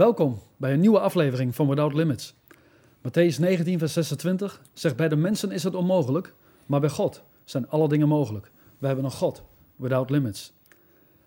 [0.00, 2.34] Welkom bij een nieuwe aflevering van Without Limits.
[2.98, 6.34] Matthäus 19, vers 26 zegt: Bij de mensen is het onmogelijk,
[6.66, 8.50] maar bij God zijn alle dingen mogelijk.
[8.78, 9.42] We hebben een God,
[9.76, 10.52] Without Limits.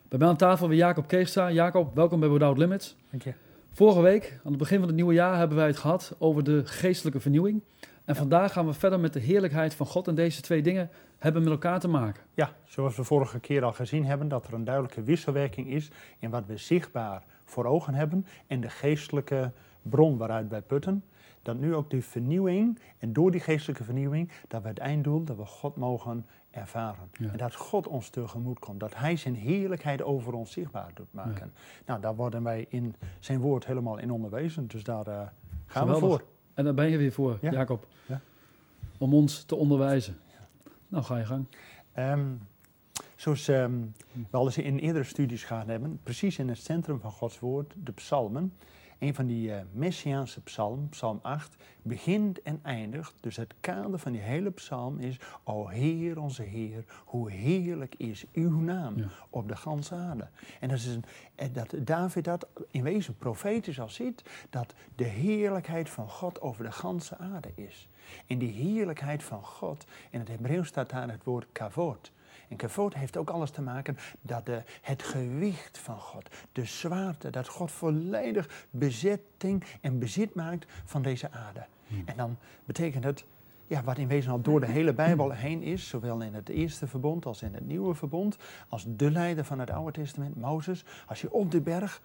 [0.07, 1.51] Bij mij aan tafel weer Jacob Keestra.
[1.51, 2.95] Jacob, welkom bij Without Limits.
[3.09, 3.33] Dank je.
[3.71, 6.61] Vorige week, aan het begin van het nieuwe jaar, hebben wij het gehad over de
[6.65, 7.63] geestelijke vernieuwing.
[8.05, 10.07] En vandaag gaan we verder met de heerlijkheid van God.
[10.07, 12.23] En deze twee dingen hebben met elkaar te maken.
[12.33, 16.29] Ja, zoals we vorige keer al gezien hebben, dat er een duidelijke wisselwerking is in
[16.29, 19.51] wat we zichtbaar voor ogen hebben en de geestelijke
[19.81, 21.03] bron waaruit wij putten.
[21.41, 25.37] Dat nu ook die vernieuwing, en door die geestelijke vernieuwing, dat we het einddoel, dat
[25.37, 27.09] we God mogen ervaren.
[27.11, 27.31] Ja.
[27.31, 31.53] En dat God ons tegemoet komt, dat Hij zijn heerlijkheid over ons zichtbaar doet maken.
[31.85, 35.31] Nou, daar worden wij in zijn woord helemaal in onderwezen, dus daar eh, gaan
[35.65, 36.01] Geweldig.
[36.01, 36.23] we voor.
[36.53, 37.51] En daar ben je weer voor, Ja.
[37.51, 37.87] Jacob.
[38.05, 38.21] Ja.
[38.97, 40.17] Om ons te onderwijzen.
[40.87, 41.45] Nou, ga je gang.
[41.93, 42.25] Ehm,
[43.23, 43.81] zoals ehm,
[44.29, 47.73] we al eens in eerdere studies gehad hebben, precies in het centrum van Gods woord,
[47.77, 48.53] de psalmen.
[48.99, 53.13] Een van die eh, messiaanse psalmen, psalm 8, begint en eindigt.
[53.19, 58.25] Dus het kader van die hele psalm is, O Heer onze Heer, hoe heerlijk is
[58.33, 59.07] uw naam Ja.
[59.29, 60.27] op de ganse aarde.
[60.59, 61.03] En dat, is een,
[61.35, 66.63] en dat David dat in wezen profetisch al ziet, dat de heerlijkheid van God over
[66.63, 67.87] de ganse aarde is.
[68.27, 72.11] En die heerlijkheid van God, in het Hebreeuws staat daar het woord kavod.
[72.53, 77.29] En kavod heeft ook alles te maken dat de, het gewicht van God, de zwaarte,
[77.29, 81.65] dat God volledig bezetting en bezit maakt van deze aarde.
[82.05, 83.25] En dan betekent het,
[83.67, 86.87] ja, wat in wezen al door de hele Bijbel heen is, zowel in het eerste
[86.87, 88.37] verbond als in het nieuwe verbond,
[88.69, 92.01] als de leider van het Oude Testament, Mozes, als je op de berg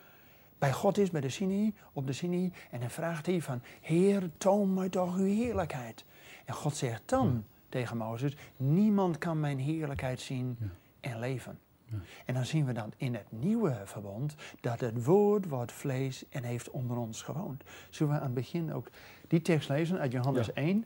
[0.59, 4.31] bij God is, bij de Sinai, op de Sinai, en dan vraagt hij van, Heer,
[4.39, 6.05] toon mij toch uw heerlijkheid.
[6.45, 10.67] En God zegt dan tegen Mozes, niemand kan mijn heerlijkheid zien Ja.
[11.01, 11.59] en leven.
[11.85, 11.97] Ja.
[12.25, 16.43] En dan zien we dan in het nieuwe verbond dat het woord wordt vlees en
[16.43, 17.63] heeft onder ons gewoond.
[17.91, 18.89] Zullen we aan het begin ook
[19.27, 20.53] die tekst lezen uit Johannes Ja.
[20.55, 20.85] 1?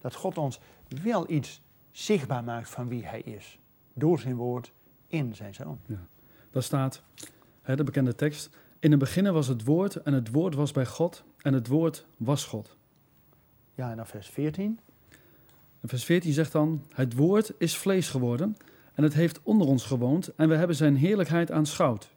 [0.00, 0.60] Dat God ons
[1.02, 3.58] wel iets zichtbaar maakt van wie hij is.
[3.92, 4.72] Door zijn woord
[5.06, 5.80] in zijn zoon.
[6.50, 7.02] Daar staat,
[7.62, 8.56] hè, de bekende tekst.
[8.78, 12.06] In het begin was het woord en het woord was bij God en het woord
[12.16, 12.76] was God.
[13.74, 14.78] Ja, en dan vers 14.
[15.88, 18.56] Vers 14 zegt dan, het woord is vlees geworden
[18.94, 22.10] en het heeft onder ons gewoond en we hebben zijn heerlijkheid aanschouwd.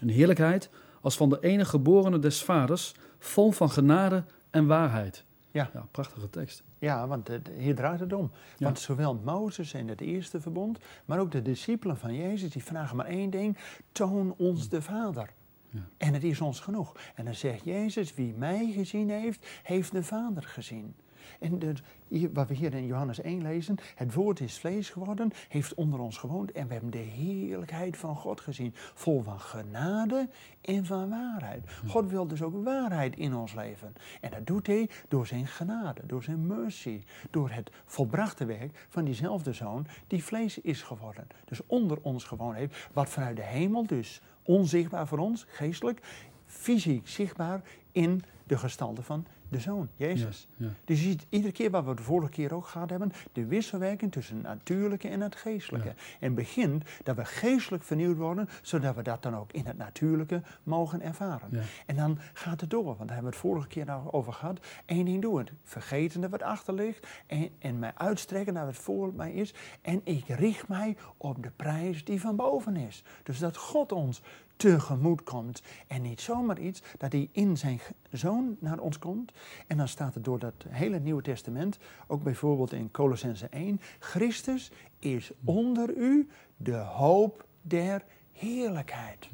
[0.00, 0.70] Een heerlijkheid
[1.00, 5.24] als van de enige geborene des vaders, vol van genade en waarheid.
[5.50, 5.70] Ja.
[5.72, 6.62] ja prachtige tekst.
[6.78, 8.30] Ja, want hier draait het om.
[8.56, 8.64] Ja.
[8.64, 12.96] Want zowel Mozes in het eerste verbond, maar ook de discipelen van Jezus, die vragen
[12.96, 13.58] maar één ding:
[13.92, 15.30] toon ons de Vader.
[15.70, 15.88] Ja.
[15.96, 16.96] En het is ons genoeg.
[17.14, 20.94] En dan zegt Jezus: wie mij gezien heeft, heeft de Vader gezien.
[21.40, 21.72] En de,
[22.08, 26.00] hier, wat we hier in Johannes 1 lezen, het woord is vlees geworden, heeft onder
[26.00, 30.28] ons gewoond en we hebben de heerlijkheid van God gezien, vol van genade
[30.60, 31.70] en van waarheid.
[31.86, 33.92] God wil dus ook waarheid in ons leven.
[34.20, 39.04] En dat doet hij door zijn genade, door zijn mercy, door het volbrachte werk van
[39.04, 41.26] diezelfde zoon die vlees is geworden.
[41.44, 46.00] Dus onder ons gewoon heeft, wat vanuit de hemel dus onzichtbaar voor ons, geestelijk,
[46.46, 47.62] fysiek zichtbaar
[47.92, 50.48] in de gestalte van de zoon, Jezus.
[50.56, 50.72] Ja, ja.
[50.84, 54.12] Dus je ziet iedere keer wat we de vorige keer ook gehad hebben, de wisselwerking
[54.12, 55.88] tussen het natuurlijke en het geestelijke.
[55.88, 55.94] Ja.
[56.20, 60.42] En begint dat we geestelijk vernieuwd worden, zodat we dat dan ook in het natuurlijke
[60.62, 61.50] mogen ervaren.
[61.86, 64.60] En dan gaat het door, want daar hebben we het vorige keer nog over gehad.
[64.86, 68.76] Eén ding doen, het vergeten dat wat achter ligt en, en mij uitstrekken naar wat
[68.76, 69.54] voor mij is.
[69.82, 73.02] En ik richt mij op de prijs die van boven is.
[73.22, 74.22] Dus dat God ons
[74.58, 75.62] tegemoet komt.
[75.86, 77.80] En niet zomaar iets dat hij in zijn
[78.10, 79.32] zoon naar ons komt.
[79.66, 84.70] En dan staat het door dat hele Nieuwe Testament, ook bijvoorbeeld in Colossense 1, Christus
[84.98, 89.28] is onder u de hoop der heerlijkheid.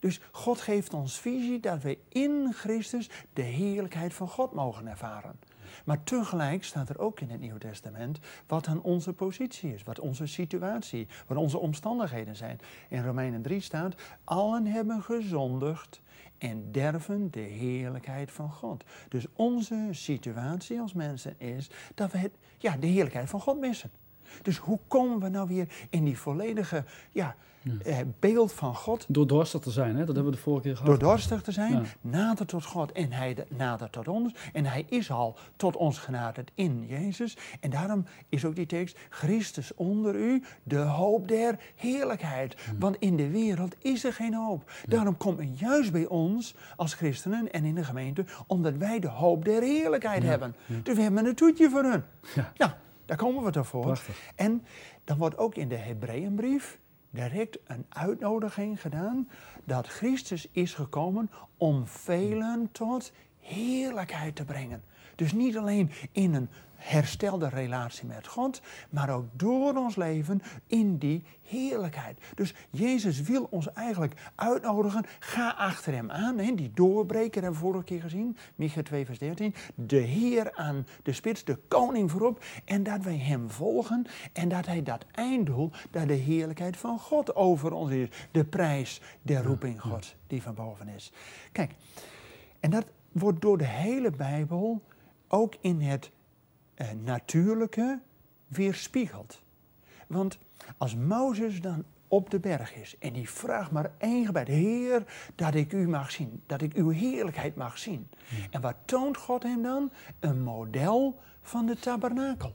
[0.00, 5.38] Dus God geeft ons visie dat we in Christus de heerlijkheid van God mogen ervaren.
[5.84, 10.00] Maar tegelijk staat er ook in het Nieuwe Testament wat dan onze positie is, wat
[10.00, 12.58] onze situatie, wat onze omstandigheden zijn.
[12.88, 13.94] In Romeinen 3 staat,
[14.24, 16.00] allen hebben gezondigd
[16.38, 18.84] en derven de heerlijkheid van God.
[19.08, 23.90] Dus onze situatie als mensen is dat we het, ja, de heerlijkheid van God missen.
[24.42, 27.34] Dus hoe komen we nou weer in die volledige ja,
[27.84, 30.04] eh, beeld van God Door dorstig te zijn, hè?
[30.04, 30.90] dat hebben we de vorige keer gehad.
[30.90, 31.82] door dorstig te zijn, Ja.
[32.00, 34.34] nader tot God en Hij de- nader tot ons.
[34.52, 37.36] En Hij is al tot ons genaderd in Jezus.
[37.60, 42.56] En daarom is ook die tekst, Christus onder u, de hoop der heerlijkheid.
[42.78, 44.70] Want in de wereld is er geen hoop.
[44.88, 49.08] Daarom komt het juist bij ons als christenen en in de gemeente, omdat wij de
[49.08, 50.54] hoop der heerlijkheid hebben.
[50.82, 52.02] Dus we hebben een toetje voor hun.
[52.34, 52.52] Ja.
[52.56, 52.78] Ja,
[53.10, 53.82] daar komen we toch voor.
[53.82, 54.32] Prachtig.
[54.34, 54.64] En
[55.04, 56.78] dan wordt ook in de Hebreeënbrief
[57.10, 59.30] direct een uitnodiging gedaan
[59.64, 64.82] dat Christus is gekomen om velen tot heerlijkheid te brengen.
[65.20, 70.98] Dus niet alleen in een herstelde relatie met God, maar ook door ons leven in
[70.98, 72.20] die heerlijkheid.
[72.34, 76.38] Dus Jezus wil ons eigenlijk uitnodigen, ga achter hem aan.
[76.38, 76.54] Hè?
[76.54, 79.54] Die doorbreker hebben we vorige keer gezien, Micha 2 vers 13.
[79.74, 82.44] De Heer aan de spits, de koning voorop.
[82.64, 87.34] En dat wij hem volgen en dat hij dat einddoel, dat de heerlijkheid van God
[87.34, 88.08] over ons is.
[88.30, 91.12] De prijs der roeping God die van boven is.
[91.52, 91.74] Kijk,
[92.60, 94.82] en dat wordt door de hele Bijbel
[95.30, 96.10] ook in het
[96.74, 98.00] eh, natuurlijke
[98.46, 99.42] weerspiegeld.
[100.06, 100.38] Want
[100.76, 105.54] als Mozes dan op de berg is en die vraagt maar één gebed: Heer, dat
[105.54, 108.08] ik u mag zien, dat ik uw heerlijkheid mag zien.
[108.50, 109.92] En wat toont God hem dan?
[110.20, 112.54] Een model van de tabernakel.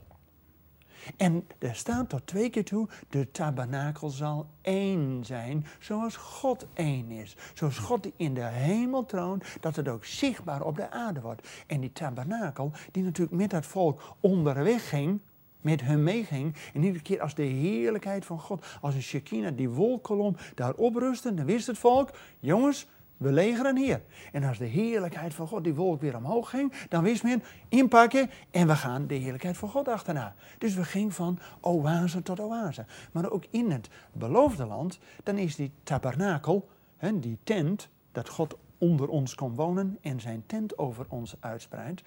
[1.16, 7.10] En er staat tot twee keer toe, de tabernakel zal één zijn, zoals God één
[7.10, 7.36] is.
[7.54, 11.48] Zoals God in de hemel troont, dat het ook zichtbaar op de aarde wordt.
[11.66, 15.20] En die tabernakel, die natuurlijk met dat volk onderweg ging,
[15.60, 16.54] met hun meeging.
[16.74, 21.34] En iedere keer als de heerlijkheid van God, als een Shekinah, die wolkolom daarop rustte,
[21.34, 22.10] dan wist het volk,
[22.40, 24.02] jongens, we legeren hier.
[24.32, 28.30] En als de heerlijkheid van God, die wolk weer omhoog ging, dan wist men inpakken
[28.50, 30.34] en we gaan de heerlijkheid van God achterna.
[30.58, 32.86] Dus we gingen van oase tot oase.
[33.12, 36.68] Maar ook in het beloofde land, dan is die tabernakel,
[37.14, 42.02] die tent, dat God onder ons kon wonen en zijn tent over ons uitspreidt,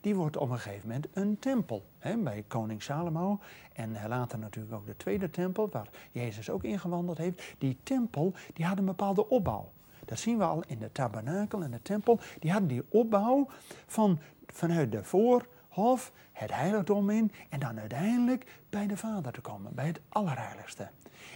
[0.00, 1.84] die wordt op een gegeven moment een tempel.
[2.18, 3.40] bij koning Salomo
[3.72, 7.54] en later natuurlijk ook de tweede tempel, waar Jezus ook ingewandeld heeft.
[7.58, 9.70] Die tempel, die had een bepaalde opbouw.
[10.12, 12.20] Dat zien we al in de tabernakel en de tempel.
[12.38, 13.46] Die hadden die opbouw
[13.86, 19.74] van, vanuit de voorhof, het heiligdom in en dan uiteindelijk bij de Vader te komen,
[19.74, 20.88] bij het Allerheiligste.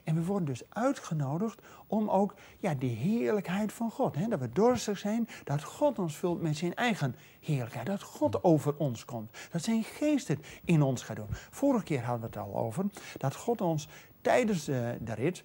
[0.04, 4.52] En we worden dus uitgenodigd om ook ja, die heerlijkheid van God, hè, dat we
[4.52, 9.36] dorstig zijn, dat God ons vult met zijn eigen heerlijkheid, dat God over ons komt,
[9.50, 11.28] dat zijn geest het in ons gaat doen.
[11.50, 12.84] Vorige keer hadden we het al over
[13.18, 13.88] dat God ons
[14.20, 15.44] tijdens de, de rit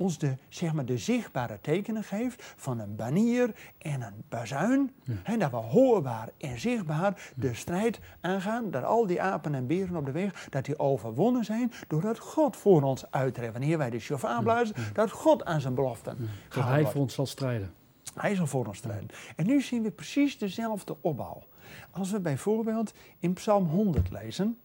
[0.00, 4.90] ons de, zeg maar, de zichtbare tekenen geeft van een banier en een bazuin.
[5.24, 5.36] Ja.
[5.36, 8.70] dat we hoorbaar en zichtbaar de strijd aangaan.
[8.70, 12.56] Dat al die apen en beren op de weg, dat die overwonnen zijn doordat God
[12.56, 13.52] voor ons uittrekt.
[13.52, 16.16] Wanneer wij de chauffeur blazen, dat God aan zijn beloften
[16.48, 17.74] Dat hij voor ons zal strijden.
[18.14, 19.08] Hij zal voor ons strijden.
[19.36, 21.42] En nu zien we precies dezelfde opbouw.
[21.90, 24.58] Als we bijvoorbeeld in Psalm 100 lezen,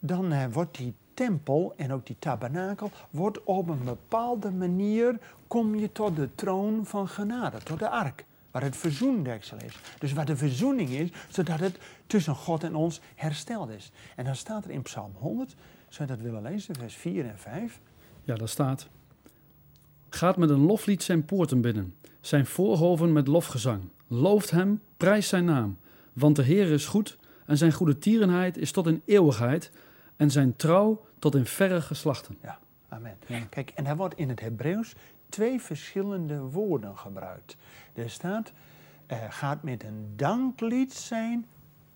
[0.00, 5.74] dan eh, wordt die tempel en ook die tabernakel wordt op een bepaalde manier, kom
[5.74, 8.24] je tot de troon van genade, tot de ark.
[8.50, 9.78] Waar het verzoendeksel is.
[9.98, 13.90] Dus waar de verzoening is, zodat het tussen God en ons hersteld is.
[14.16, 15.54] En dan staat er in Psalm 100,
[15.88, 17.80] zou je dat willen lezen, vers 4 en 5?
[18.24, 18.88] Ja, daar staat.
[20.08, 23.82] Gaat met een loflied zijn poorten binnen, zijn voorhoven met lofgezang.
[24.06, 25.78] Looft hem, prijst zijn naam.
[26.12, 29.70] Want de Heer is goed en zijn goede tierenheid is tot in eeuwigheid
[30.16, 32.38] en zijn trouw tot in verre geslachten.
[32.42, 33.18] Ja, amen.
[33.48, 34.94] Kijk, en daar wordt in het Hebreeuws
[35.28, 37.56] twee verschillende woorden gebruikt.
[37.94, 38.52] Er staat,
[39.12, 41.46] uh, gaat met een danklied zijn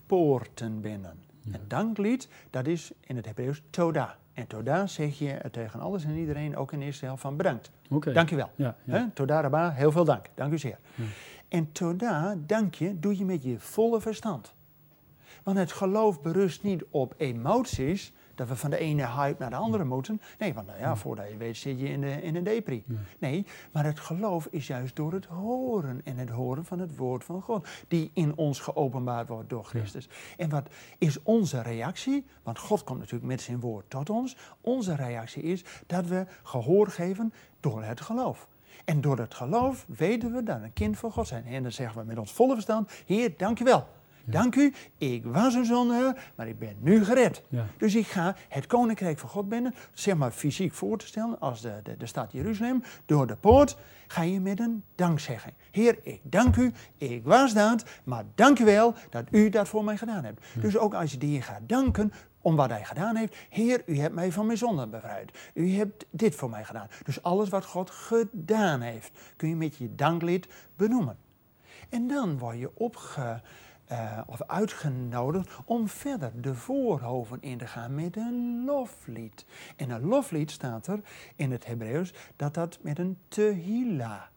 [0.07, 1.21] poorten binnen.
[1.53, 4.17] Een danklied, dat is in het Hebreeuws toda.
[4.33, 7.71] En toda zeg je tegen alles en iedereen, ook in Israël, van bedankt.
[7.91, 8.13] Okay.
[8.13, 8.51] Dank je wel.
[8.55, 9.11] Ja, ja.
[9.15, 10.27] Toda rabba, heel veel dank.
[10.35, 10.79] Dank u zeer.
[11.49, 14.55] En toda, dank je, doe je met je volle verstand.
[15.43, 19.57] Want het geloof berust niet op emoties, dat we van de ene hype naar de
[19.57, 20.21] andere moeten.
[20.39, 22.85] Nee, want nou ja, voordat je weet zit je in, de, in een depri.
[23.19, 27.25] Nee, maar het geloof is juist door het horen en het horen van het woord
[27.25, 30.09] van God, die in ons geopenbaard wordt door Christus.
[30.37, 32.25] En wat is onze reactie?
[32.43, 34.37] Want God komt natuurlijk met zijn woord tot ons.
[34.61, 38.49] Onze reactie is dat we gehoor geven door het geloof.
[38.85, 41.45] En door het geloof weten we dat we een kind van God zijn.
[41.45, 43.87] En dan zeggen we met ons volle verstand: Heer, dank je wel
[44.25, 47.43] Dank u, ik was een zondaar, maar ik ben nu gered.
[47.77, 51.61] Dus ik ga het koninkrijk van God binnen, zeg maar fysiek voor te stellen, als
[51.61, 53.77] de, de, de stad Jeruzalem, door de poort,
[54.07, 55.55] ga je met een dankzegging.
[55.71, 59.85] Heer, ik dank u, ik was dat, maar dank u wel dat u dat voor
[59.85, 60.45] mij gedaan hebt.
[60.61, 62.13] Dus ook als je de Heer gaat danken,
[62.43, 63.37] om wat hij gedaan heeft.
[63.49, 65.39] Heer, u hebt mij van mijn zonden bevrijd.
[65.55, 66.89] U hebt dit voor mij gedaan.
[67.03, 71.17] Dus alles wat God gedaan heeft, kun je met je danklied benoemen.
[71.89, 73.41] En dan word je opge,
[73.93, 79.45] uh, of uitgenodigd om verder de voorhoven in te gaan met een loflied.
[79.77, 81.01] En een loflied staat er
[81.37, 84.31] in het Hebreeuws dat dat met een tehila.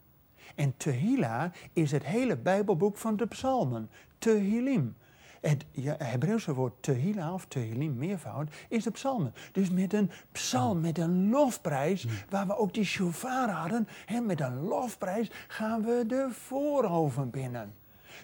[0.56, 4.96] En tehila is het hele Bijbelboek van de psalmen, tehilim.
[5.42, 5.66] Het
[5.98, 9.34] Hebreeuwse woord tehila of tehilim, meervoud, is de psalmen.
[9.52, 14.42] Dus met een psalm, met een lofprijs, waar we ook die shofar hadden, hè, met
[14.42, 17.74] een lofprijs gaan we de voorhoven binnen.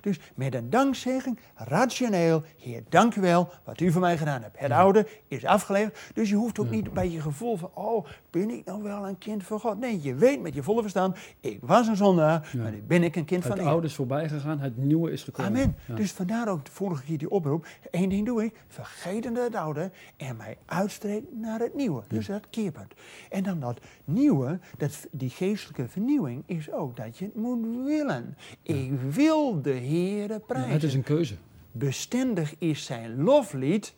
[0.01, 4.59] Dus met een dankzegging, rationeel, Heer, dank u wel wat u voor mij gedaan hebt.
[4.59, 8.49] Het oude is afgelegd, dus je hoeft ook niet bij je gevoel van, oh, ben
[8.49, 9.79] ik nou wel een kind van God?
[9.79, 13.15] Nee, je weet met je volle verstand, ik was een zondaar, maar nu ben ik
[13.15, 13.71] een kind van Het de Heer.
[13.71, 15.51] oude is voorbij gegaan, het nieuwe is gekomen.
[15.51, 15.75] Amen.
[15.95, 17.67] Dus vandaar ook de vorige keer die oproep.
[17.91, 22.03] Eén ding doe ik, vergetende het oude en mij uitstreek naar het nieuwe.
[22.07, 22.93] Dus dat keerpunt.
[23.29, 28.37] En dan dat nieuwe, dat, die geestelijke vernieuwing, is ook dat je het moet willen.
[28.61, 30.71] Ik wil de Heere Ja, prijzen.
[30.71, 31.35] het is een keuze.
[31.71, 33.95] Bestendig is zijn loflied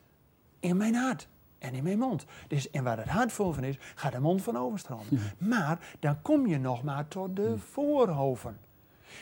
[0.59, 1.27] in mijn hart
[1.59, 2.25] en in mijn mond.
[2.47, 5.05] Dus, en waar het hart vol van is, gaat de mond van overstromen.
[5.37, 8.57] Maar dan kom je nog maar tot de voorhoven.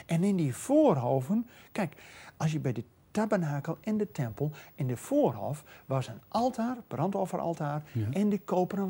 [0.06, 1.96] En in die voorhoven, kijk,
[2.38, 7.84] als je bij de tabernakel en de tempel, in de voorhof was een altaar, brandofferaltaar
[7.92, 8.08] Ja.
[8.12, 8.88] en de koperen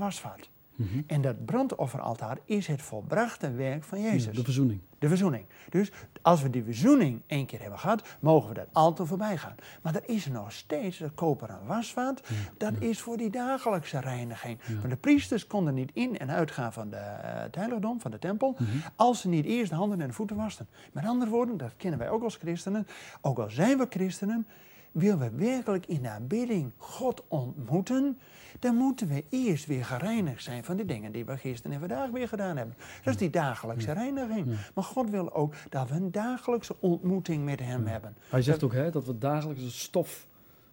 [0.81, 1.01] Mhm.
[1.07, 4.25] En dat brandofferaltaar is het volbrachte werk van Jezus.
[4.25, 4.81] Ja, de verzoening.
[4.99, 5.45] De verzoening.
[5.69, 9.55] Dus als we die verzoening één keer hebben gehad, mogen we dat altijd voorbij gaan.
[9.81, 12.21] Maar er is nog steeds dat koperen wasvaat.
[12.57, 14.59] Dat is voor die dagelijkse reiniging.
[14.79, 18.19] Maar de priesters konden niet in en uitgaan van de, eh, het heiligdom, van de
[18.19, 18.57] tempel,
[18.95, 20.67] als ze niet eerst de handen en de voeten wasten.
[20.91, 22.87] Met andere woorden, dat kennen wij ook als christenen.
[23.21, 24.47] Ook al zijn we christenen,
[24.91, 28.19] willen we werkelijk in de aanbidding God ontmoeten,
[28.59, 32.09] dan moeten we eerst weer gereinigd zijn van de dingen die we gisteren en vandaag
[32.09, 32.75] weer gedaan hebben.
[33.03, 34.57] Dat is die dagelijkse reiniging.
[34.73, 38.15] Maar God wil ook dat we een dagelijkse ontmoeting met Hem hebben.
[38.29, 40.27] Hij zegt ook hè, dat we dagelijks de stof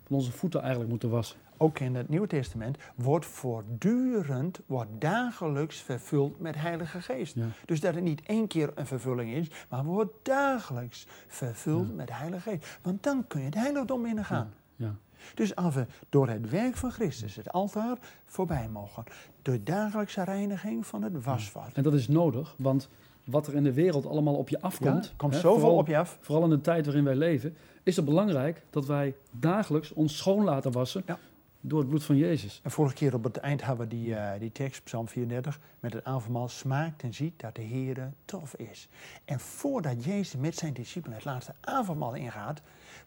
[0.06, 1.38] van onze voeten eigenlijk moeten wassen.
[1.61, 7.35] Ook in het Nieuwe Testament wordt voortdurend, wordt dagelijks vervuld met Heilige Geest.
[7.35, 7.47] Ja.
[7.65, 12.50] Dus dat het niet één keer een vervulling is, maar wordt dagelijks vervuld met Heilige
[12.50, 12.79] Geest.
[12.83, 14.53] Want dan kun je het heiligdom binnengaan.
[14.77, 14.95] Ja.
[15.35, 17.97] Dus als we door het werk van Christus het altaar
[18.27, 19.05] voorbij mogen,
[19.43, 21.71] de dagelijkse reiniging van het wasvat.
[21.73, 22.88] En dat is nodig, want
[23.25, 25.87] wat er in de wereld allemaal op je afkomt, Ja, komt hè, zoveel vooral, op
[25.87, 26.19] je af.
[26.21, 30.45] vooral in de tijd waarin wij leven, is het belangrijk dat wij dagelijks ons schoon
[30.45, 31.19] laten wassen Ja.
[31.61, 32.61] Door het bloed van Jezus.
[32.62, 35.93] En vorige keer op het eind hadden we die, eh, die tekst, Psalm 34, met
[35.93, 38.88] het avondmaal smaakt en ziet dat de Heere tof is.
[39.25, 42.61] En voordat Jezus met zijn discipelen het laatste avondmaal ingaat,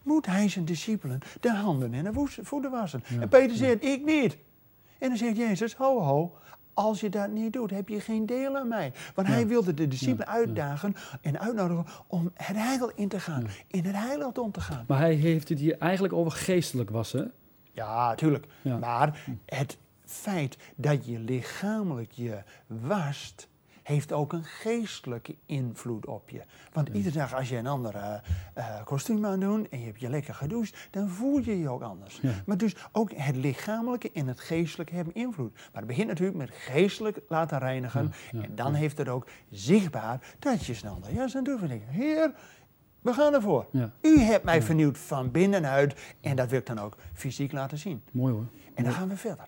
[0.03, 3.03] moet hij zijn discipelen de handen en de voeten wassen.
[3.07, 4.37] Ja, En Peter zegt, ik niet.
[4.97, 6.37] En dan zegt Jezus, ho ho,
[6.73, 8.93] als je dat niet doet, heb je geen deel aan mij.
[9.15, 13.47] Want hij wilde de discipelen Ja, uitdagen en uitnodigen om het heilig in te gaan,
[13.67, 14.85] in het heiligdom te gaan.
[14.87, 17.31] Maar hij heeft het hier eigenlijk over geestelijk wassen.
[17.71, 18.45] Ja, natuurlijk.
[18.61, 18.77] Ja.
[18.77, 23.49] Maar het feit dat je lichamelijk je wast,
[23.83, 26.41] heeft ook een geestelijke invloed op je.
[26.73, 28.13] Want iedere dag als je een ander eh,
[28.53, 31.81] eh, kostuum aan doet en je hebt je lekker gedoucht, dan voel je je ook
[31.81, 32.19] anders.
[32.21, 32.31] Ja.
[32.45, 35.53] Maar dus ook het lichamelijke en het geestelijke hebben invloed.
[35.53, 38.03] Maar het begint natuurlijk met geestelijk laten reinigen.
[38.03, 41.59] Ja, ja, en dan heeft het ook zichtbaar dat je snel naar jas en doet.
[41.69, 42.33] Heer,
[43.01, 43.67] we gaan ervoor.
[43.71, 47.77] Ja, U hebt mij vernieuwd van binnenuit en dat wil ik dan ook fysiek laten
[47.77, 48.03] zien.
[48.11, 48.45] mooi hoor.
[48.73, 49.47] En dan gaan we verder.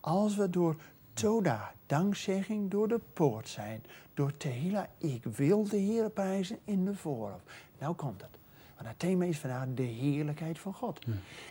[0.00, 0.76] Als we door
[1.12, 3.82] Toda, dankzegging door de poort zijn,
[4.14, 7.42] door Tehila, ik wil de Heer prijzen in de voorhof.
[7.78, 8.38] Nou komt het.
[8.74, 10.98] Want het thema is vandaag de heerlijkheid van God.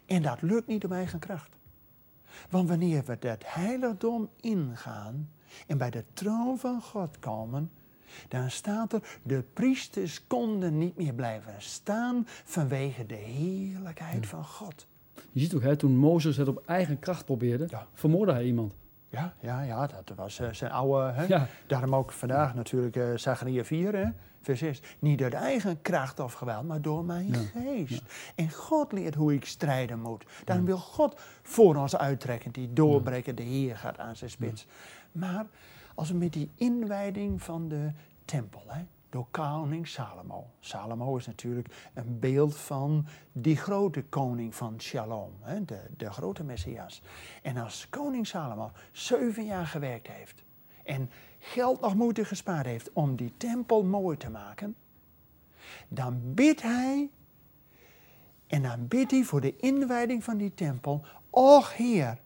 [0.06, 1.50] En dat lukt niet op eigen kracht.
[2.50, 5.30] Want wanneer we dat heiligdom ingaan
[5.68, 7.72] en bij de troon van God komen,
[8.28, 14.88] dan staat er, de priesters konden niet meer blijven staan vanwege de heerlijkheid van God.
[15.32, 17.88] Je ziet ook, hè, toen Mozes het op eigen kracht probeerde, Ja.
[17.94, 18.74] vermoordde hij iemand.
[19.10, 21.12] Ja, ja, ja dat was eh, zijn oude.
[21.12, 21.24] Hè?
[21.26, 21.48] Ja.
[21.68, 24.06] Daarom ook vandaag natuurlijk uh, Zachariah 4, hè?
[24.42, 24.82] vers 6.
[25.00, 27.40] Niet door de eigen kracht of geweld, maar door mijn Ja.
[27.62, 28.02] geest.
[28.36, 30.26] En God leert hoe ik strijden moet.
[30.46, 33.36] Daarom wil God voor ons uittrekken, die doorbreken.
[33.36, 34.68] De Heer gaat aan zijn spits.
[35.12, 35.46] Maar
[35.94, 37.92] als met die inwijding van de
[38.26, 38.84] tempel, hè?
[39.14, 40.48] door koning Salomo.
[40.60, 46.44] Salomo is natuurlijk een beeld van die grote koning van Shalom, hè, de, de grote
[46.44, 47.02] Messias.
[47.42, 50.44] En als koning Salomo zeven jaar gewerkt heeft
[50.84, 51.10] en
[51.40, 54.76] geld nog moeite gespaard heeft om die tempel mooi te maken,
[55.88, 57.10] dan bidt hij
[58.48, 62.18] en dan bidt hij voor de inwijding van die tempel, Och Heer,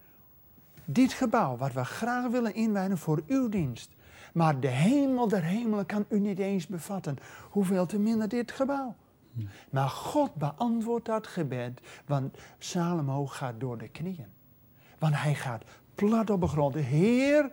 [0.89, 3.89] dit gebouw wat we graag willen inwijden voor uw dienst.
[4.33, 7.17] Maar de hemel der hemelen kan u niet eens bevatten.
[7.49, 8.95] Hoeveel te minder dit gebouw.
[9.69, 14.27] Maar God beantwoordt dat gebed, want Salomo gaat door de knieën.
[14.99, 15.63] Want hij gaat
[15.95, 16.75] plat op de grond.
[16.75, 17.51] Heer,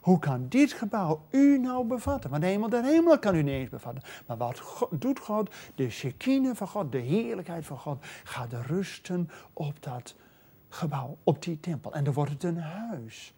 [0.00, 2.30] hoe kan dit gebouw u nou bevatten?
[2.30, 4.02] Want de hemel, de hemel kan u niet eens bevatten.
[4.26, 5.54] Maar wat doet God?
[5.74, 10.14] De Shekinah van God, de heerlijkheid van God, gaat rusten op dat
[10.74, 11.92] gebouw, op die tempel.
[11.92, 13.34] En dan wordt het een huis.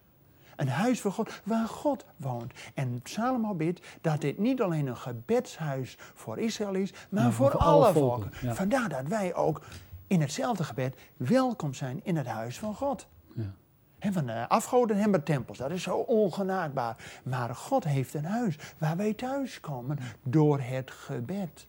[0.57, 2.53] Een huis voor God, waar God woont.
[2.75, 7.93] En Salomo bidt dat dit niet alleen een gebedshuis voor Israël is, maar voor, alle
[7.93, 8.55] volken.
[8.55, 9.63] Vandaar dat wij ook
[10.07, 13.09] in hetzelfde gebed welkom zijn in het huis van God.
[13.35, 13.55] Ja.
[13.99, 17.21] He, van de afgoden hebben tempels, dat is zo ongenaakbaar.
[17.25, 21.67] Maar God heeft een huis waar wij thuiskomen door het gebed.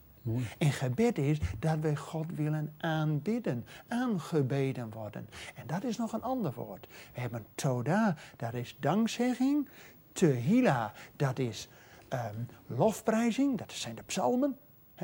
[0.58, 5.28] En gebed is dat wij God willen aanbidden, aangebeden worden.
[5.54, 6.88] En dat is nog een ander woord.
[7.14, 9.68] We hebben toda, dat is dankzegging.
[10.12, 11.68] Tehila, dat is
[12.12, 14.56] um, lofprijzing, dat zijn de psalmen.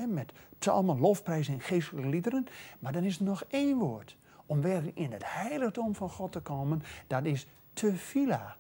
[0.09, 2.47] met psalmen, lofprijzing, geestelijke liederen.
[2.79, 4.17] Maar dan is er nog één woord.
[4.47, 8.57] Om weer in het heiligdom van God te komen, dat is tefila.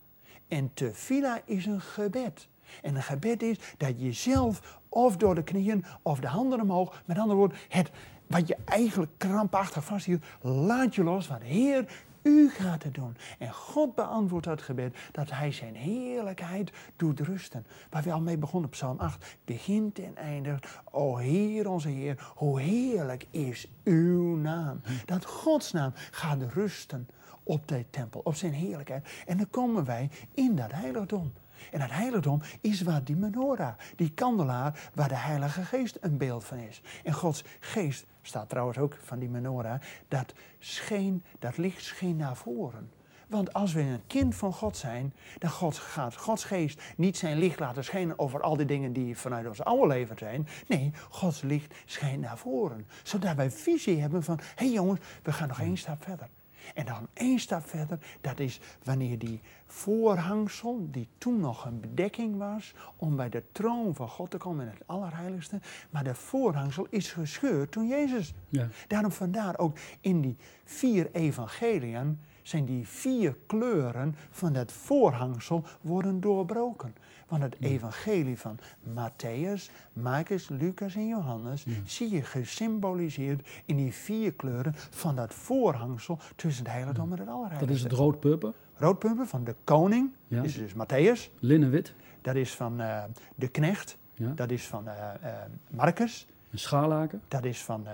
[0.49, 2.49] En tefila is een gebed.
[2.83, 7.02] En een gebed is dat je zelf of door de knieën of de handen omhoog,
[7.04, 7.90] met andere woorden, het
[8.26, 13.16] wat je eigenlijk krampachtig vasthield, laat je los, want Heer, u gaat het doen.
[13.38, 17.66] En God beantwoordt dat gebed dat Hij zijn heerlijkheid doet rusten.
[17.90, 20.80] Waar we al mee begonnen, Psalm 8, begint en eindigt.
[20.90, 24.80] O Heer, onze Heer, hoe heerlijk is uw naam.
[25.04, 27.08] Dat Gods naam gaat rusten
[27.42, 29.08] op de tempel, op zijn heerlijkheid.
[29.26, 31.32] En dan komen wij in dat heiligdom.
[31.71, 36.44] En het heiligdom is waar die menorah, die kandelaar, waar de Heilige Geest een beeld
[36.44, 36.83] van is.
[37.04, 42.37] En Gods geest, staat trouwens ook van die menorah, dat scheen, dat licht scheen naar
[42.37, 42.90] voren.
[43.28, 47.38] Want als we een kind van God zijn, dan God, gaat Gods geest niet zijn
[47.38, 50.49] licht laten schijnen over al die dingen die vanuit ons oude leven zijn.
[50.66, 52.87] Nee, Gods licht schijnt naar voren.
[53.02, 56.28] Zodat wij visie hebben van, hé hey jongens, we gaan nog één stap verder.
[56.75, 62.37] En dan één stap verder, dat is wanneer die voorhangsel, die toen nog een bedekking
[62.38, 66.87] was, om bij de troon van God te komen in het Allerheiligste, maar de voorhangsel
[66.90, 68.35] is gescheurd toen Jezus.
[68.49, 68.68] Ja.
[68.88, 76.20] Daarom vandaar ook in die vier evangeliën zijn die vier kleuren van dat voorhangsel worden
[76.20, 76.94] doorbroken.
[77.28, 78.58] Want het evangelie van
[78.88, 86.18] Matthäus, Marcus, Lucas en Johannes zie je gesymboliseerd in die vier kleuren van dat voorhangsel
[86.36, 87.66] tussen het heiligdom en het allerheiligste.
[87.66, 88.52] Dat is het roodpurper?
[88.74, 90.42] Roodpurper van de koning, ja.
[90.42, 91.30] is dus Matthäus.
[91.38, 91.94] Linnenwit?
[92.20, 93.04] Dat is van uh,
[93.35, 93.98] de knecht,
[94.35, 95.30] dat is van uh, uh,
[95.70, 96.26] Marcus.
[96.50, 97.22] Een schaalhaken?
[97.28, 97.87] Dat is van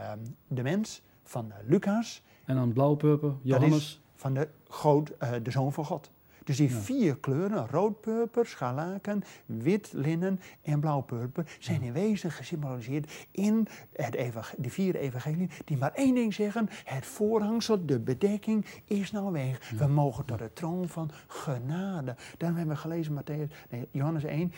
[0.48, 2.22] de mens, van Lucas.
[2.44, 4.00] En dan blauwpurper, Johannes?
[4.20, 6.11] Van de, God, de Zoon van God.
[6.44, 13.68] Dus die vier kleuren, rood-purper, scharlaken, wit linnen en blauw-purper, zijn in wezen gesymboliseerd in
[13.92, 19.33] het de vier evangelieën, die maar één ding zeggen: het voorhangsel, de bedekking is nou
[19.33, 19.70] weg.
[19.78, 22.16] We mogen tot de troon van genade.
[22.37, 24.52] Daarom hebben we gelezen Matthäus, nee, Johannes 1,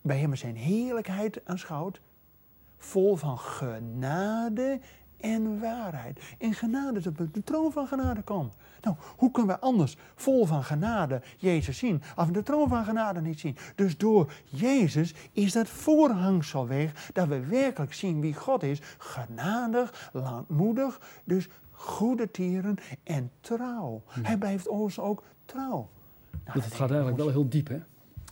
[0.00, 2.00] bij hem zijn heerlijkheid aanschouwd,
[2.76, 4.80] vol van genade
[5.20, 6.20] en waarheid.
[6.38, 8.52] In genade, op de troon van genade komen.
[8.80, 12.84] Nou, hoe kunnen we anders vol van genade Jezus zien, als we de troon van
[12.84, 13.56] genade niet zien?
[13.74, 18.80] Dus door Jezus is dat voorhangsel weg, dat we werkelijk zien wie God is.
[18.98, 24.02] Genadig, langmoedig, dus goede tieren en trouw.
[24.08, 25.88] Hij blijft ons ook trouw.
[26.44, 27.78] Nou, het gaat eigenlijk wel heel diep, hè?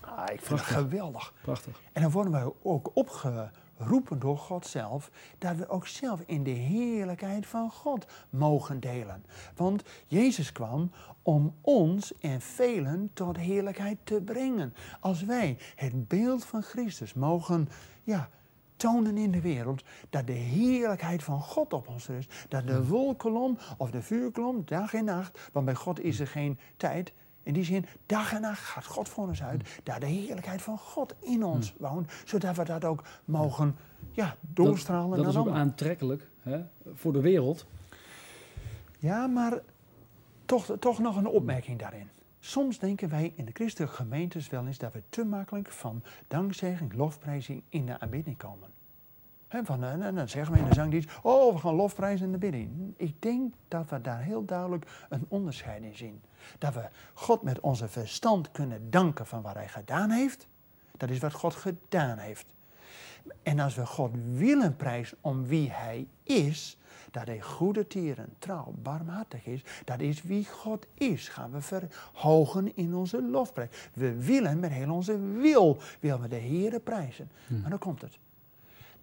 [0.00, 1.32] Ah, ik vind het geweldig.
[1.42, 1.80] Prachtig.
[1.92, 3.50] En dan worden wij ook opge
[3.86, 9.24] roepen door God zelf, dat we ook zelf in de heerlijkheid van God mogen delen.
[9.56, 10.90] Want Jezus kwam
[11.22, 14.74] om ons en velen tot heerlijkheid te brengen.
[15.00, 17.68] Als wij het beeld van Christus mogen
[18.02, 18.28] ja,
[18.76, 23.58] tonen in de wereld, dat de heerlijkheid van God op ons rust, dat de wolkolom
[23.76, 27.12] of de vuurkolom dag en nacht, want bij God is er geen tijd,
[27.44, 29.80] in die zin, dag en nacht gaat God voor ons uit.
[29.82, 32.12] Daar de heerlijkheid van God in ons woont.
[32.24, 33.76] Zodat we dat ook mogen
[34.12, 36.60] ja, doorstralen dat, dat is ook aantrekkelijk hè,
[36.94, 37.66] voor de wereld.
[38.98, 39.60] Ja, maar
[40.44, 42.08] toch, toch nog een opmerking daarin.
[42.40, 46.94] Soms denken wij in de christelijke gemeentes wel eens dat we te makkelijk van dankzegging,
[46.94, 48.68] lofprijzing in de aanbidding komen.
[49.54, 52.32] En van, en eh, dan zeggen we in de zangdienst, oh, we gaan lofprijzen in
[52.32, 52.94] de bidding.
[52.96, 56.20] Ik denk dat we daar heel duidelijk een onderscheid in zien.
[56.58, 60.46] Dat we God met onze verstand kunnen danken van wat Hij gedaan heeft.
[60.96, 62.46] Dat is wat God gedaan heeft.
[63.42, 66.78] En als we God willen prijzen om wie Hij is,
[67.10, 72.76] dat Hij goede tieren, trouw, barmhartig is, dat is wie God is, gaan we verhogen
[72.76, 73.88] in onze lofprijs.
[73.92, 77.30] We willen met heel onze wil, willen we de Heere prijzen.
[77.46, 77.60] Hmm.
[77.60, 78.18] Maar dan komt het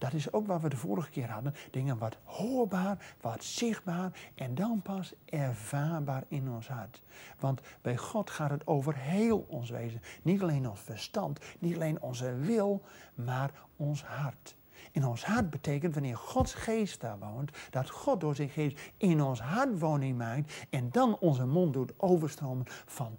[0.01, 1.53] dat is ook wat we de vorige keer hadden.
[1.71, 7.03] Dingen wat hoorbaar, wat zichtbaar en dan pas ervaarbaar in ons hart.
[7.39, 10.01] Want bij God gaat het over heel ons wezen.
[10.21, 12.81] Niet alleen ons verstand, niet alleen onze wil,
[13.15, 14.55] maar ons hart.
[14.91, 19.21] In ons hart betekent wanneer Gods geest daar woont, dat God door zijn geest in
[19.21, 23.15] ons hart woning maakt en dan onze mond doet overstromen van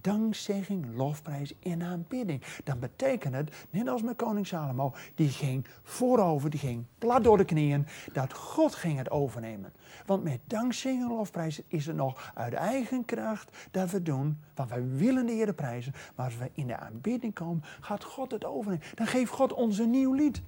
[0.00, 2.42] dankzegging, lofprijs en aanbidding.
[2.64, 7.36] Dan betekent het, net als met koning Salomo, die ging voorover, die ging plat door
[7.36, 9.72] de knieën, dat God ging het overnemen.
[10.06, 14.68] Want met dankzegging en lofprijs is het nog uit eigen kracht dat we doen, want
[14.68, 18.44] wij willen de Heer prijzen, maar als we in de aanbidding komen, gaat God het
[18.44, 18.86] overnemen.
[18.94, 20.42] Dan geeft God ons een nieuw lied.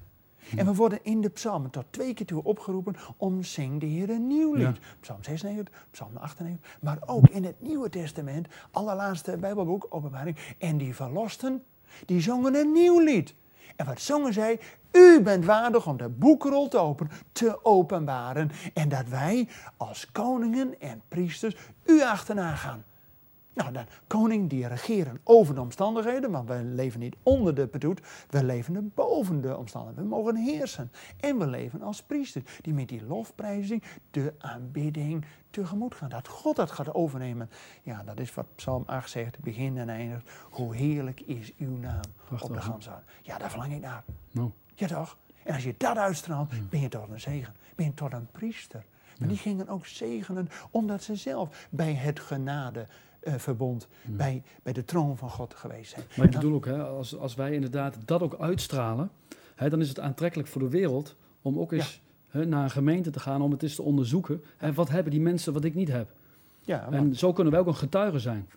[0.55, 4.09] En we worden in de psalmen tot twee keer toe opgeroepen om zing de Heer
[4.09, 4.79] een nieuw lied.
[4.99, 10.37] Psalm 96, Psalm 98, maar ook in het Nieuwe Testament, allerlaatste Bijbelboek, openbaring.
[10.57, 11.63] En die verlosten,
[12.05, 13.35] die zongen een nieuw lied.
[13.75, 14.59] En wat zongen zij?
[14.91, 18.51] U bent waardig om de boekrol te, open, te openbaren.
[18.73, 21.55] En dat wij als koningen en priesters
[21.85, 22.83] u achterna gaan.
[23.55, 28.01] Nou, de koning die regeren over de omstandigheden, maar we leven niet onder de bedoet,
[28.29, 30.09] we leven boven de omstandigheden.
[30.09, 30.91] We mogen heersen.
[31.19, 36.09] En we leven als priesters die met die lofprijzing de aanbidding tegemoet gaan.
[36.09, 37.49] Dat God dat gaat overnemen.
[37.83, 40.31] Ja, dat is wat Psalm 8 zegt, begin en eindigt.
[40.49, 42.01] Hoe heerlijk is uw naam
[42.41, 42.91] op de ganse
[43.21, 44.03] Ja, daar verlang ik naar.
[44.31, 44.53] No.
[44.73, 45.17] Ja toch?
[45.43, 47.53] En als je dat uitstraalt, ben je tot een zegen.
[47.75, 48.85] Ben je tot een priester.
[49.19, 52.87] Maar die gingen ook zegenen omdat ze zelf bij het genade
[53.27, 56.05] uh, verbond bij, bij de troon van God geweest zijn.
[56.15, 59.09] Maar ik bedoel ook, hè, als, als wij inderdaad dat ook uitstralen,
[59.55, 63.09] hè, dan is het aantrekkelijk voor de wereld om ook eens hè, naar een gemeente
[63.09, 64.43] te gaan om het eens te onderzoeken.
[64.57, 66.09] Hè, wat hebben die mensen wat ik niet heb?
[66.61, 68.47] Ja, En zo kunnen wij ook een getuige zijn.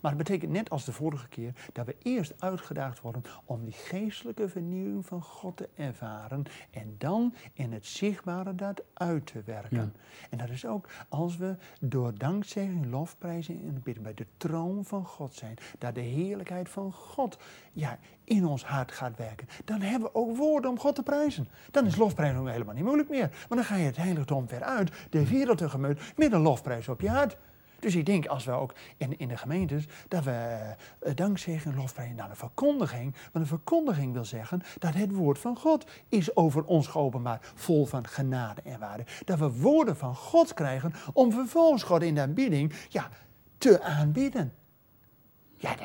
[0.00, 3.72] Maar het betekent net als de vorige keer dat we eerst uitgedaagd worden om die
[3.72, 9.94] geestelijke vernieuwing van God te ervaren en dan in het zichtbare dat uit te werken.
[10.30, 15.04] En dat is ook als we door dankzegging, lofprijzen en bidden bij de troon van
[15.04, 17.38] God zijn, dat de heerlijkheid van God
[17.72, 19.48] ja, in ons hart gaat werken.
[19.64, 21.48] Dan hebben we ook woorden om God te prijzen.
[21.70, 23.28] Dan is lofprijzen helemaal niet moeilijk meer.
[23.48, 27.00] Maar dan ga je het heiligdom weer uit, de wereld tegemoet, met een lofprijs op
[27.00, 27.36] je hart.
[27.86, 30.56] Dus ik denk als we ook in, in de gemeentes, dat we
[31.06, 33.14] uh, dankzeggen, lofprijzen naar de verkondiging.
[33.32, 37.86] Maar de verkondiging wil zeggen dat het woord van God is over ons geopenbaard, vol
[37.86, 39.04] van genade en waarde.
[39.24, 43.08] Dat we woorden van God krijgen om vervolgens God in de aanbidding ja,
[43.58, 44.52] te aanbidden.
[45.58, 45.76] Ja,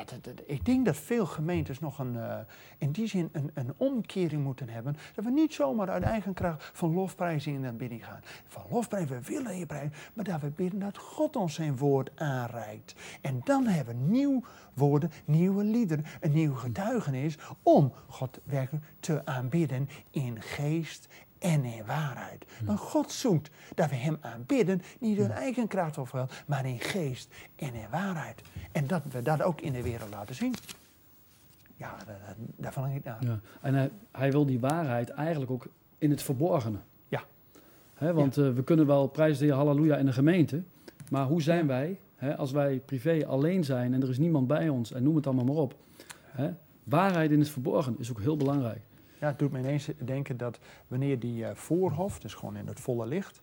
[0.46, 2.38] ik denk dat veel gemeentes nog een, uh,
[2.78, 4.96] in die zin een, een, omkering moeten hebben.
[5.14, 8.20] Dat we niet zomaar uit eigen kracht van lofprijzing in de bidding gaan.
[8.46, 12.10] Van lofprijzen, we willen je prijzen, maar dat we bidden dat God ons zijn woord
[12.14, 12.94] aanreikt.
[13.20, 14.42] En dan hebben we nieuw
[14.74, 21.08] woorden, nieuwe liederen, een nieuw getuigenis om God werkelijk te aanbidden in geest
[21.42, 22.44] en in waarheid.
[22.64, 26.80] Maar God zoekt dat we Hem aanbidden, niet door eigen kracht of geweld, maar in
[26.80, 28.42] geest en in waarheid.
[28.72, 30.54] En dat we dat ook in de wereld laten zien.
[31.76, 31.96] Ja,
[32.56, 33.18] daar verlang ik naar.
[33.20, 33.40] Ja.
[33.60, 35.66] En hij, hij, wil die waarheid eigenlijk ook
[35.98, 36.78] in het verborgene.
[37.08, 37.24] Ja.
[38.12, 40.62] want eh, we kunnen wel prijzen de halleluja in de gemeente,
[41.10, 41.98] maar hoe zijn wij
[42.36, 45.44] als wij privé alleen zijn en er is niemand bij ons en noem het allemaal
[45.44, 45.74] maar op.
[46.84, 48.80] waarheid in het verborgen is ook heel belangrijk.
[49.22, 52.80] Ja, het doet me ineens denken dat wanneer die uh, voorhof, dus gewoon in het
[52.80, 53.42] volle licht,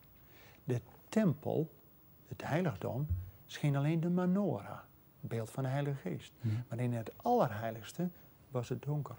[0.63, 1.69] de tempel,
[2.27, 3.07] het heiligdom,
[3.45, 4.79] scheen alleen de menorah,
[5.19, 6.33] beeld van de Heilige Geest.
[6.41, 6.55] Mhm.
[6.69, 8.09] Maar in het Allerheiligste
[8.49, 9.15] was het donker.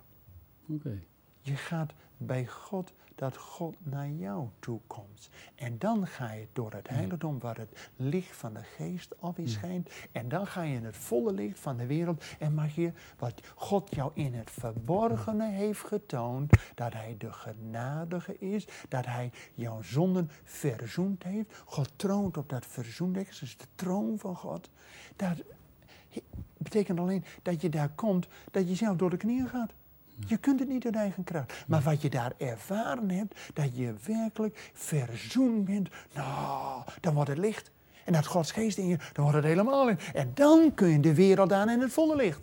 [0.69, 1.03] Oké.
[1.41, 5.31] Je gaat bij God dat God naar jou toe komt.
[5.55, 9.49] En dan ga je door het heiligdom waar het licht van de geest op je
[9.49, 9.91] schijnt.
[10.13, 13.41] En dan ga je in het volle licht van de wereld en mag je wat
[13.55, 19.83] God jou in het verborgene heeft getoond, dat hij de genadige is, dat hij jouw
[19.83, 21.63] zonden verzoend heeft.
[21.65, 24.71] God troont op dat verzoendek, dat is de troon van God.
[25.17, 25.37] Dat
[26.57, 29.73] betekent alleen dat je daar komt, dat je zelf door de knieën gaat.
[30.27, 31.65] Je kunt het niet uit eigen kracht.
[31.67, 37.39] Maar wat je daar ervaren hebt, dat je werkelijk verzoend bent, nou, dan wordt het
[37.39, 37.71] licht.
[38.05, 39.99] En dat Gods geest in je, dan wordt het helemaal in.
[40.15, 42.41] En dan kun je de wereld aan in het volle licht.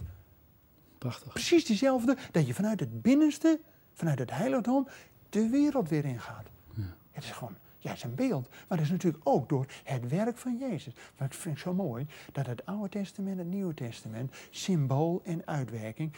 [0.97, 1.33] Prachtig.
[1.33, 3.59] Precies diezelfde, dat je vanuit het binnenste,
[3.93, 4.87] vanuit het heiligdom,
[5.29, 6.45] de wereld weer ingaat.
[6.73, 6.83] Ja.
[7.11, 8.49] Het is gewoon, ja, het is een beeld.
[8.49, 10.93] Maar dat is natuurlijk ook door het werk van Jezus.
[11.17, 15.21] Maar ik vind het zo mooi dat het Oude Testament en het Nieuwe Testament, symbool
[15.23, 16.13] en uitwerking,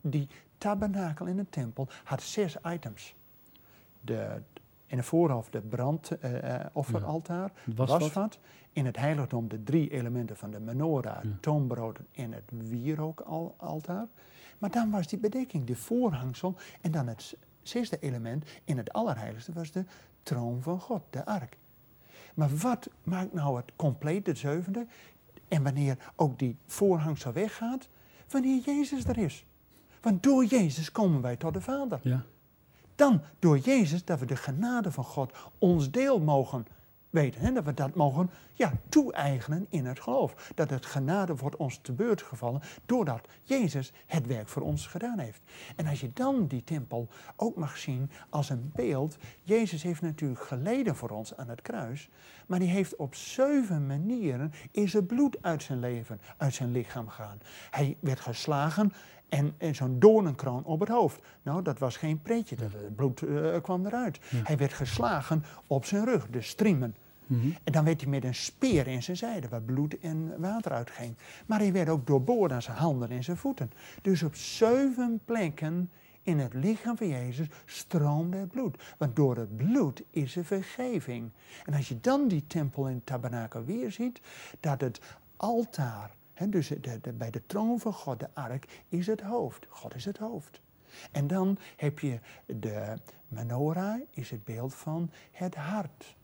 [0.00, 0.28] die
[0.62, 3.14] tabernakel in de tempel had zes items.
[4.00, 4.42] De,
[4.86, 8.38] in de voorhoofd de brandofferaltaar, uh, uh, wasvat.
[8.72, 11.30] In het heiligdom de drie elementen van de menorah, ja.
[11.40, 14.06] toonbrood en het wierookaltaar.
[14.58, 19.52] Maar dan was die bedekking, de voorhangsel en dan het zesde element in het Allerheiligste
[19.52, 19.84] was de
[20.22, 21.56] troon van God, de ark.
[22.34, 24.86] Maar wat maakt nou het compleet, de zevende?
[25.48, 27.88] En wanneer ook die voorhangsel weggaat?
[28.28, 29.46] Wanneer Jezus er is.
[30.02, 32.00] Want door Jezus komen wij tot de Vader.
[32.02, 32.22] Ja.
[32.94, 36.66] Dan door Jezus dat we de genade van God ons deel mogen
[37.12, 37.40] weten.
[37.40, 37.52] Hè?
[37.52, 40.52] Dat we dat mogen ja, toe-eigenen in het geloof.
[40.54, 45.18] Dat het genade wordt ons te beurt gevallen doordat Jezus het werk voor ons gedaan
[45.18, 45.42] heeft.
[45.76, 49.16] En als je dan die tempel ook mag zien als een beeld.
[49.42, 52.10] Jezus heeft natuurlijk geleden voor ons aan het kruis.
[52.46, 57.08] Maar die heeft op zeven manieren in zijn bloed uit zijn leven, uit zijn lichaam
[57.08, 57.38] gegaan.
[57.70, 58.92] Hij werd geslagen
[59.32, 61.20] en, en zo'n doornenkroon op het hoofd.
[61.42, 64.20] Nou, dat was geen pretje, dat, het bloed eh, kwam eruit.
[64.22, 66.96] Hij werd geslagen op zijn rug, de striemen.
[67.26, 67.46] Mhm.
[67.64, 71.14] En dan werd hij met een speer in zijn zijde, waar bloed en water uitging.
[71.46, 73.72] Maar hij werd ook doorboord aan zijn handen en zijn voeten.
[74.02, 75.90] Dus op zeven plekken
[76.22, 78.94] in het lichaam van Jezus stroomde het bloed.
[78.98, 81.30] Want door het bloed is er vergeving.
[81.64, 84.20] En als je dan die tempel in het tabernakel weer ziet,
[84.60, 85.00] dat het
[85.36, 86.10] altaar,
[86.48, 86.72] dus
[87.14, 89.66] bij de troon van God, de ark, is het hoofd.
[89.68, 90.60] God is het hoofd.
[91.12, 92.94] En dan heb je de
[93.28, 96.16] menorah, is het beeld van het hart.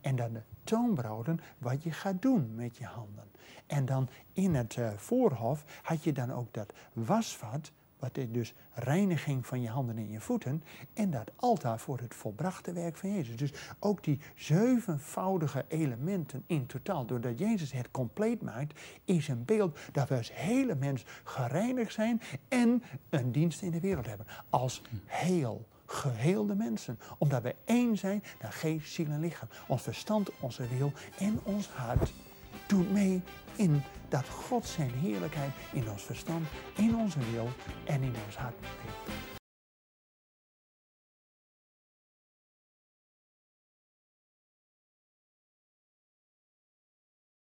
[0.00, 3.30] En dan de toonbroden, wat je gaat doen met je handen.
[3.66, 8.54] En dan in het eh, voorhof had je dan ook dat wasvat, wat is dus
[8.72, 10.62] reiniging van je handen en je voeten.
[10.92, 13.36] En dat altaar voor het volbrachte werk van Jezus.
[13.36, 19.78] Dus ook die zevenvoudige elementen in totaal, doordat Jezus het compleet maakt, is een beeld
[19.92, 24.26] dat we als hele mens gereinigd zijn en een dienst in de wereld hebben.
[24.50, 26.98] Als heel geheelde mensen.
[27.18, 29.48] Omdat we één zijn naar geest, ziel en lichaam.
[29.68, 32.12] Ons verstand, onze wil en ons hart
[32.66, 33.22] doet mee
[33.56, 37.48] in dat God zijn heerlijkheid in ons verstand, in onze wil
[37.84, 38.54] en in ons hart.